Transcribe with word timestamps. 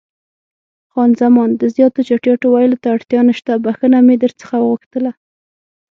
خان 0.91 1.09
زمان: 1.21 1.49
د 1.61 1.63
زیاتو 1.75 1.99
چټیاتو 2.07 2.47
ویلو 2.53 2.81
ته 2.83 2.87
اړتیا 2.95 3.21
نشته، 3.29 3.51
بښنه 3.63 3.99
مې 4.05 4.15
در 4.23 4.31
څخه 4.41 4.55
وغوښتله. 4.59 5.11